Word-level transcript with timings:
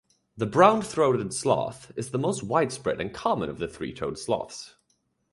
The 0.35 0.47
brown-throated 0.47 1.31
sloth 1.31 1.91
is 1.95 2.09
the 2.09 2.17
most 2.17 2.41
widespread 2.41 2.99
and 2.99 3.13
common 3.13 3.51
of 3.51 3.59
the 3.59 3.67
three-toed 3.67 4.17
sloths. 4.17 4.73